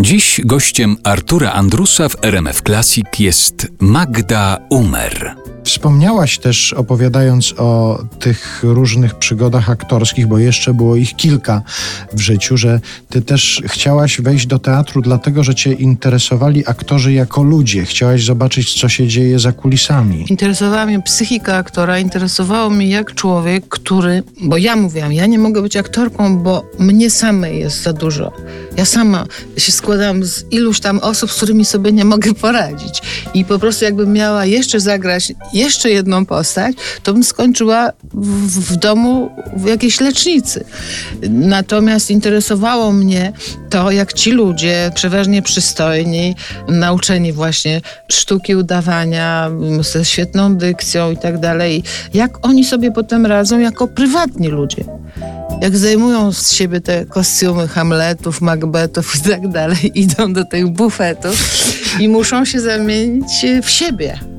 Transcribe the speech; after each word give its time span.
Dziś 0.00 0.40
gościem 0.44 0.96
Artura 1.04 1.52
Andrusa 1.52 2.08
w 2.08 2.24
RMF 2.24 2.62
Classic 2.62 3.06
jest 3.18 3.66
Magda 3.80 4.58
Umer. 4.70 5.34
Wspomniałaś 5.64 6.38
też, 6.38 6.72
opowiadając 6.72 7.54
o 7.58 7.98
tych 8.18 8.60
różnych 8.62 9.14
przygodach 9.14 9.70
aktorskich, 9.70 10.26
bo 10.26 10.38
jeszcze 10.38 10.74
było 10.74 10.96
ich 10.96 11.16
kilka 11.16 11.62
w 12.12 12.20
życiu, 12.20 12.56
że 12.56 12.80
ty 13.08 13.22
też 13.22 13.62
chciałaś 13.66 14.20
wejść 14.20 14.46
do 14.46 14.58
teatru, 14.58 15.02
dlatego 15.02 15.44
że 15.44 15.54
cię 15.54 15.72
interesowali 15.72 16.66
aktorzy 16.66 17.12
jako 17.12 17.42
ludzie. 17.42 17.84
Chciałaś 17.84 18.24
zobaczyć, 18.24 18.80
co 18.80 18.88
się 18.88 19.08
dzieje 19.08 19.38
za 19.38 19.52
kulisami. 19.52 20.24
Interesowała 20.28 20.86
mnie 20.86 21.02
psychika 21.02 21.56
aktora, 21.56 21.98
interesowało 21.98 22.70
mnie 22.70 22.88
jak 22.88 23.14
człowiek, 23.14 23.68
który, 23.68 24.22
bo 24.40 24.56
ja 24.56 24.76
mówiłam, 24.76 25.12
ja 25.12 25.26
nie 25.26 25.38
mogę 25.38 25.62
być 25.62 25.76
aktorką, 25.76 26.38
bo 26.38 26.64
mnie 26.78 27.10
samej 27.10 27.58
jest 27.58 27.82
za 27.82 27.92
dużo. 27.92 28.32
Ja 28.76 28.84
sama 28.84 29.26
się 29.56 29.72
składam 29.72 30.24
z 30.24 30.44
iluś 30.50 30.80
tam 30.80 30.98
osób, 30.98 31.32
z 31.32 31.36
którymi 31.36 31.64
sobie 31.64 31.92
nie 31.92 32.04
mogę 32.04 32.34
poradzić. 32.34 33.02
I 33.34 33.44
po 33.44 33.58
prostu 33.58 33.84
jakbym 33.84 34.12
miała 34.12 34.44
jeszcze 34.44 34.80
zagrać 34.80 35.32
jeszcze 35.52 35.90
jedną 35.90 36.26
postać, 36.26 36.76
to 37.02 37.12
bym 37.12 37.24
skończyła 37.24 37.90
w, 38.14 38.60
w 38.60 38.76
domu 38.76 39.30
w 39.56 39.66
jakiejś 39.66 40.00
lecznicy. 40.00 40.64
Natomiast 41.30 42.10
interesowało 42.10 42.92
mnie 42.92 43.32
to, 43.70 43.90
jak 43.90 44.12
ci 44.12 44.30
ludzie, 44.30 44.90
przeważnie 44.94 45.42
przystojni, 45.42 46.34
nauczeni 46.68 47.32
właśnie 47.32 47.80
sztuki 48.08 48.56
udawania, 48.56 49.50
ze 49.80 50.04
świetną 50.04 50.56
dykcją 50.56 51.10
i 51.10 51.16
tak 51.16 51.40
dalej, 51.40 51.82
jak 52.14 52.46
oni 52.46 52.64
sobie 52.64 52.92
potem 52.92 53.26
radzą 53.26 53.58
jako 53.58 53.88
prywatni 53.88 54.48
ludzie 54.48 54.84
jak 55.62 55.76
zajmują 55.76 56.32
z 56.32 56.52
siebie 56.52 56.80
te 56.80 57.06
kostiumy 57.06 57.68
Hamletów, 57.68 58.40
Macbethów 58.40 59.16
i 59.16 59.20
tak 59.30 59.48
dalej, 59.48 59.92
idą 60.02 60.32
do 60.32 60.44
tych 60.44 60.68
bufetów 60.68 61.64
i 62.00 62.08
muszą 62.08 62.44
się 62.44 62.60
zamienić 62.60 63.46
w 63.62 63.70
siebie. 63.70 64.31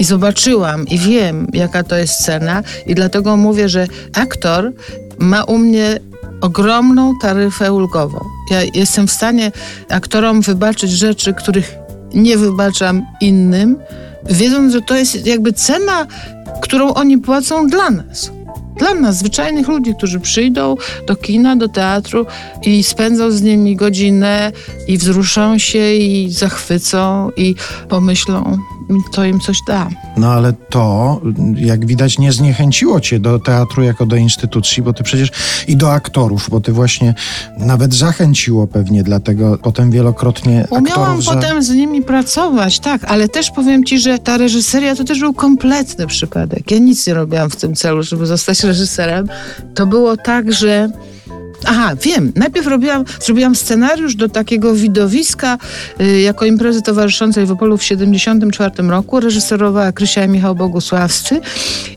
I 0.00 0.04
zobaczyłam 0.04 0.86
i 0.86 0.98
wiem, 0.98 1.46
jaka 1.52 1.82
to 1.82 1.96
jest 1.96 2.24
cena, 2.24 2.62
i 2.86 2.94
dlatego 2.94 3.36
mówię, 3.36 3.68
że 3.68 3.86
aktor 4.14 4.72
ma 5.18 5.44
u 5.44 5.58
mnie 5.58 6.00
ogromną 6.40 7.18
taryfę 7.22 7.72
ulgową. 7.72 8.20
Ja 8.50 8.62
jestem 8.74 9.06
w 9.06 9.12
stanie 9.12 9.52
aktorom 9.88 10.40
wybaczyć 10.40 10.90
rzeczy, 10.90 11.34
których 11.34 11.74
nie 12.14 12.36
wybaczam 12.36 13.02
innym, 13.20 13.76
wiedząc, 14.30 14.72
że 14.72 14.82
to 14.82 14.96
jest 14.96 15.26
jakby 15.26 15.52
cena, 15.52 16.06
którą 16.62 16.94
oni 16.94 17.18
płacą 17.18 17.66
dla 17.66 17.90
nas. 17.90 18.30
Dla 18.76 18.94
nas, 18.94 19.16
zwyczajnych 19.16 19.68
ludzi, 19.68 19.94
którzy 19.94 20.20
przyjdą 20.20 20.76
do 21.06 21.16
kina, 21.16 21.56
do 21.56 21.68
teatru 21.68 22.26
i 22.62 22.82
spędzą 22.82 23.30
z 23.30 23.42
nimi 23.42 23.76
godzinę 23.76 24.52
i 24.88 24.98
wzruszą 24.98 25.58
się 25.58 25.94
i 25.94 26.30
zachwycą 26.30 27.30
i 27.36 27.54
pomyślą, 27.88 28.58
to 29.12 29.24
im 29.24 29.40
coś 29.40 29.58
da. 29.66 29.88
No 30.16 30.32
ale 30.32 30.52
to, 30.52 31.20
jak 31.54 31.86
widać, 31.86 32.18
nie 32.18 32.32
zniechęciło 32.32 33.00
cię 33.00 33.20
do 33.20 33.38
teatru 33.38 33.82
jako 33.82 34.06
do 34.06 34.16
instytucji, 34.16 34.82
bo 34.82 34.92
ty 34.92 35.02
przecież 35.02 35.30
i 35.68 35.76
do 35.76 35.92
aktorów, 35.92 36.50
bo 36.50 36.60
ty 36.60 36.72
właśnie 36.72 37.14
nawet 37.58 37.94
zachęciło 37.94 38.66
pewnie, 38.66 39.02
dlatego 39.02 39.58
potem 39.62 39.90
wielokrotnie 39.90 40.66
Umiałam. 40.70 41.22
Za... 41.22 41.34
potem 41.34 41.62
z 41.62 41.70
nimi 41.70 42.02
pracować, 42.02 42.80
tak, 42.80 43.04
ale 43.04 43.28
też 43.28 43.50
powiem 43.50 43.84
ci, 43.84 43.98
że 43.98 44.18
ta 44.18 44.36
reżyseria 44.36 44.96
to 44.96 45.04
też 45.04 45.20
był 45.20 45.34
kompletny 45.34 46.06
przypadek. 46.06 46.70
Ja 46.70 46.78
nic 46.78 47.06
nie 47.06 47.14
robiłam 47.14 47.50
w 47.50 47.56
tym 47.56 47.74
celu, 47.74 48.02
żeby 48.02 48.26
zostać 48.26 48.64
reżyserem. 48.64 49.28
To 49.74 49.86
było 49.86 50.16
tak, 50.16 50.52
że 50.52 50.90
Aha, 51.66 51.96
wiem. 52.02 52.32
Najpierw 52.36 52.66
robiłam, 52.66 53.04
zrobiłam 53.20 53.54
scenariusz 53.54 54.14
do 54.14 54.28
takiego 54.28 54.74
widowiska 54.74 55.58
y, 56.00 56.20
jako 56.20 56.44
imprezy 56.44 56.82
towarzyszącej 56.82 57.46
w 57.46 57.50
Opolu 57.50 57.76
w 57.76 57.80
1974 57.80 58.88
roku. 58.88 59.20
Reżyserowała 59.20 59.92
Krysia 59.92 60.24
i 60.24 60.28
Michał 60.28 60.54
Bogusławscy. 60.54 61.40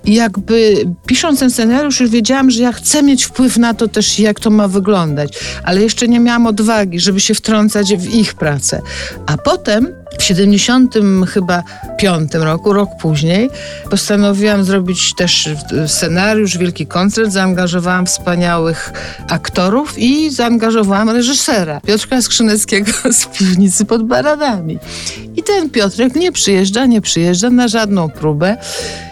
I 0.05 0.13
jakby 0.13 0.75
pisząc 1.05 1.39
ten 1.39 1.51
scenariusz 1.51 1.99
już 1.99 2.09
wiedziałam, 2.09 2.51
że 2.51 2.63
ja 2.63 2.71
chcę 2.71 3.03
mieć 3.03 3.25
wpływ 3.25 3.57
na 3.57 3.73
to 3.73 3.87
też, 3.87 4.19
jak 4.19 4.39
to 4.39 4.49
ma 4.49 4.67
wyglądać. 4.67 5.39
Ale 5.63 5.81
jeszcze 5.81 6.07
nie 6.07 6.19
miałam 6.19 6.47
odwagi, 6.47 6.99
żeby 6.99 7.19
się 7.19 7.33
wtrącać 7.33 7.95
w 7.95 8.15
ich 8.15 8.33
pracę. 8.33 8.81
A 9.25 9.37
potem 9.37 10.02
w 10.19 10.23
70 10.23 10.95
chyba 11.27 11.63
piątym 11.97 12.43
roku, 12.43 12.73
rok 12.73 12.89
później, 13.01 13.49
postanowiłam 13.89 14.63
zrobić 14.63 15.15
też 15.15 15.49
scenariusz, 15.87 16.57
wielki 16.57 16.87
koncert. 16.87 17.31
Zaangażowałam 17.31 18.05
wspaniałych 18.05 18.93
aktorów 19.29 19.93
i 19.97 20.29
zaangażowałam 20.29 21.09
reżysera 21.09 21.81
Piotrka 21.81 22.21
Skrzyneckiego 22.21 22.91
z 23.19 23.25
piwnicy 23.25 23.85
pod 23.85 24.03
Baradami. 24.03 24.79
I 25.35 25.43
ten 25.43 25.69
Piotrek 25.69 26.15
nie 26.15 26.31
przyjeżdża, 26.31 26.85
nie 26.85 27.01
przyjeżdża 27.01 27.49
na 27.49 27.67
żadną 27.67 28.09
próbę. 28.09 28.57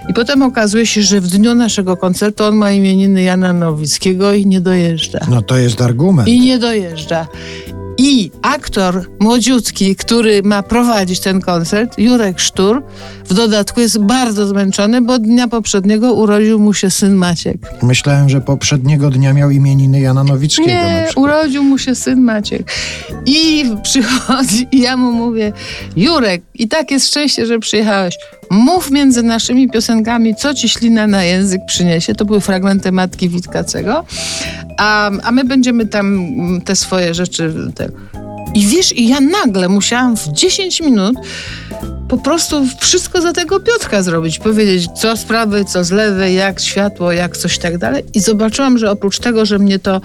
I 0.09 0.13
potem 0.13 0.41
okazuje 0.41 0.85
się, 0.85 1.01
że 1.01 1.21
w 1.21 1.27
dniu 1.27 1.55
naszego 1.55 1.97
koncertu 1.97 2.43
on 2.43 2.55
ma 2.55 2.71
imieniny 2.71 3.23
Jana 3.23 3.53
Nowickiego 3.53 4.33
i 4.33 4.45
nie 4.45 4.61
dojeżdża. 4.61 5.19
No 5.29 5.41
to 5.41 5.57
jest 5.57 5.81
argument. 5.81 6.27
I 6.27 6.39
nie 6.39 6.59
dojeżdża. 6.59 7.27
I 7.97 8.31
aktor 8.41 9.05
młodziutki, 9.19 9.95
który 9.95 10.43
ma 10.43 10.63
prowadzić 10.63 11.19
ten 11.19 11.41
koncert, 11.41 11.99
Jurek 11.99 12.39
Sztur, 12.39 12.83
w 13.25 13.33
dodatku 13.33 13.81
jest 13.81 13.99
bardzo 13.99 14.47
zmęczony, 14.47 15.01
bo 15.01 15.19
dnia 15.19 15.47
poprzedniego 15.47 16.13
urodził 16.13 16.59
mu 16.59 16.73
się 16.73 16.89
syn 16.89 17.15
Maciek. 17.15 17.57
Myślałem, 17.83 18.29
że 18.29 18.41
poprzedniego 18.41 19.09
dnia 19.09 19.33
miał 19.33 19.49
imieniny 19.49 19.99
Jana 19.99 20.23
Nowickiego. 20.23 20.67
Nie, 20.67 21.07
urodził 21.15 21.63
mu 21.63 21.77
się 21.77 21.95
syn 21.95 22.21
Maciek. 22.21 22.71
I 23.25 23.65
przychodzi 23.83 24.67
i 24.71 24.81
ja 24.87 24.97
mu 24.97 25.11
mówię, 25.11 25.53
Jurek, 25.95 26.41
i 26.53 26.67
tak 26.67 26.91
jest 26.91 27.07
szczęście, 27.07 27.45
że 27.45 27.59
przyjechałeś. 27.59 28.15
Mów 28.51 28.91
między 28.91 29.23
naszymi 29.23 29.69
piosenkami, 29.69 30.35
co 30.35 30.53
ci 30.53 30.69
ślina 30.69 31.07
na 31.07 31.23
język 31.23 31.61
przyniesie. 31.67 32.15
To 32.15 32.25
były 32.25 32.41
fragmenty 32.41 32.91
Matki 32.91 33.29
Witkacego. 33.29 34.05
A, 34.81 35.11
a 35.23 35.31
my 35.31 35.43
będziemy 35.43 35.85
tam 35.85 36.27
te 36.65 36.75
swoje 36.75 37.13
rzeczy... 37.13 37.53
Te... 37.75 37.89
I 38.55 38.67
wiesz, 38.67 38.97
i 38.97 39.07
ja 39.07 39.19
nagle 39.19 39.69
musiałam 39.69 40.17
w 40.17 40.27
10 40.27 40.81
minut 40.81 41.15
po 42.11 42.17
prostu 42.17 42.65
wszystko 42.79 43.21
za 43.21 43.33
tego 43.33 43.59
Piotrka 43.59 44.03
zrobić. 44.03 44.39
Powiedzieć, 44.39 44.87
co 44.95 45.17
z 45.17 45.23
prawej, 45.23 45.65
co 45.65 45.83
z 45.83 45.91
lewej, 45.91 46.35
jak 46.35 46.59
światło, 46.59 47.11
jak 47.11 47.37
coś 47.37 47.57
tak 47.57 47.77
dalej. 47.77 48.03
I 48.13 48.19
zobaczyłam, 48.19 48.77
że 48.77 48.91
oprócz 48.91 49.19
tego, 49.19 49.45
że 49.45 49.59
mnie 49.59 49.79
to 49.79 50.01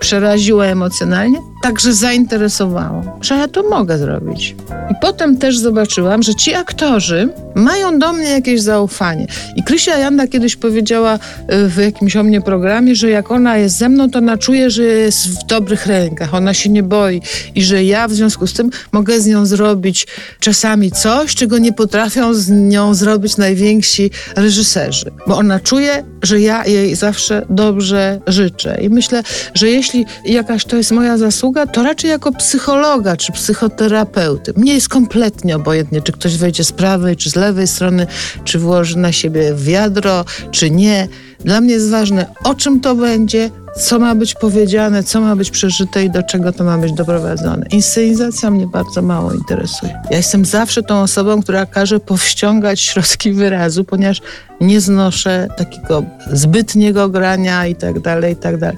przeraziło 0.00 0.66
emocjonalnie, 0.66 1.38
także 1.62 1.92
zainteresowało, 1.92 3.18
że 3.20 3.34
ja 3.34 3.48
to 3.48 3.62
mogę 3.62 3.98
zrobić. 3.98 4.56
I 4.90 4.94
potem 5.00 5.38
też 5.38 5.58
zobaczyłam, 5.58 6.22
że 6.22 6.34
ci 6.34 6.54
aktorzy 6.54 7.28
mają 7.54 7.98
do 7.98 8.12
mnie 8.12 8.30
jakieś 8.30 8.60
zaufanie. 8.60 9.26
I 9.56 9.62
Krysia 9.62 9.98
Janda 9.98 10.26
kiedyś 10.26 10.56
powiedziała 10.56 11.18
e, 11.48 11.68
w 11.68 11.76
jakimś 11.76 12.16
o 12.16 12.22
mnie 12.22 12.40
programie, 12.40 12.94
że 12.94 13.10
jak 13.10 13.30
ona 13.30 13.56
jest 13.56 13.76
ze 13.76 13.88
mną, 13.88 14.10
to 14.10 14.18
ona 14.18 14.36
czuje, 14.38 14.70
że 14.70 14.82
jest 14.82 15.28
w 15.28 15.46
dobrych 15.46 15.86
rękach. 15.86 16.34
Ona 16.34 16.54
się 16.54 16.70
nie 16.70 16.82
boi 16.82 17.22
i 17.54 17.62
że 17.62 17.84
ja 17.84 18.08
w 18.08 18.12
związku 18.12 18.46
z 18.46 18.52
tym 18.52 18.70
mogę 18.92 19.20
z 19.20 19.26
nią 19.26 19.46
zrobić 19.46 20.06
czasami 20.40 20.90
coś, 20.90 21.34
czego 21.50 21.58
nie 21.58 21.72
potrafią 21.72 22.34
z 22.34 22.48
nią 22.50 22.94
zrobić 22.94 23.36
najwięksi 23.36 24.10
reżyserzy. 24.36 25.10
Bo 25.26 25.36
ona 25.36 25.60
czuje, 25.60 26.04
że 26.22 26.40
ja 26.40 26.64
jej 26.64 26.94
zawsze 26.94 27.46
dobrze 27.50 28.20
życzę. 28.26 28.78
I 28.82 28.88
myślę, 28.88 29.22
że 29.54 29.68
jeśli 29.68 30.06
jakaś 30.24 30.64
to 30.64 30.76
jest 30.76 30.92
moja 30.92 31.18
zasługa, 31.18 31.66
to 31.66 31.82
raczej 31.82 32.10
jako 32.10 32.32
psychologa 32.32 33.16
czy 33.16 33.32
psychoterapeuty. 33.32 34.52
Mnie 34.56 34.74
jest 34.74 34.88
kompletnie 34.88 35.56
obojętnie, 35.56 36.02
czy 36.02 36.12
ktoś 36.12 36.36
wejdzie 36.36 36.64
z 36.64 36.72
prawej, 36.72 37.16
czy 37.16 37.30
z 37.30 37.36
lewej 37.36 37.66
strony, 37.66 38.06
czy 38.44 38.58
włoży 38.58 38.98
na 38.98 39.12
siebie 39.12 39.54
wiadro, 39.54 40.24
czy 40.50 40.70
nie. 40.70 41.08
Dla 41.44 41.60
mnie 41.60 41.74
jest 41.74 41.90
ważne, 41.90 42.26
o 42.44 42.54
czym 42.54 42.80
to 42.80 42.94
będzie, 42.94 43.50
co 43.76 43.98
ma 43.98 44.14
być 44.14 44.34
powiedziane, 44.34 45.02
co 45.02 45.20
ma 45.20 45.36
być 45.36 45.50
przeżyte 45.50 46.04
i 46.04 46.10
do 46.10 46.22
czego 46.22 46.52
to 46.52 46.64
ma 46.64 46.78
być 46.78 46.92
doprowadzone. 46.92 47.66
Inscenizacja 47.70 48.50
mnie 48.50 48.66
bardzo 48.66 49.02
mało 49.02 49.32
interesuje. 49.32 50.00
Ja 50.10 50.16
jestem 50.16 50.44
zawsze 50.44 50.82
tą 50.82 51.00
osobą, 51.00 51.42
która 51.42 51.66
każe 51.66 52.00
powściągać 52.00 52.80
środki 52.80 53.32
wyrazu, 53.32 53.84
ponieważ 53.84 54.20
nie 54.60 54.80
znoszę 54.80 55.48
takiego 55.56 56.02
zbytniego 56.32 57.08
grania 57.08 57.66
i 57.66 57.74
tak 57.74 58.00
dalej, 58.00 58.32
i 58.32 58.36
tak 58.36 58.58
dalej. 58.58 58.76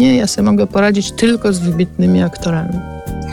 Nie, 0.00 0.16
ja 0.16 0.26
sobie 0.26 0.50
mogę 0.50 0.66
poradzić 0.66 1.12
tylko 1.12 1.52
z 1.52 1.58
wybitnymi 1.58 2.22
aktorami. 2.22 2.74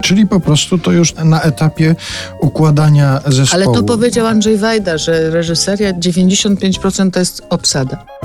Czyli 0.01 0.27
po 0.27 0.39
prostu 0.39 0.77
to 0.77 0.91
już 0.91 1.15
na 1.15 1.41
etapie 1.41 1.95
układania 2.41 3.21
zespołu. 3.27 3.63
Ale 3.63 3.79
to 3.79 3.83
powiedział 3.83 4.27
Andrzej 4.27 4.57
Wajda, 4.57 4.97
że 4.97 5.29
reżyseria 5.29 5.93
95% 5.93 7.11
to 7.11 7.19
jest 7.19 7.41
obsada. 7.49 8.16